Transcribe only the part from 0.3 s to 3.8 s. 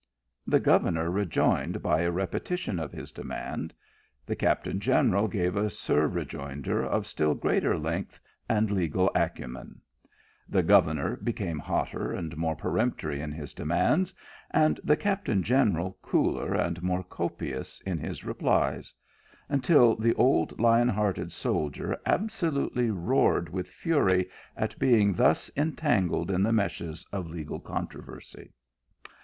The governor rejoined by a repetition of his demand;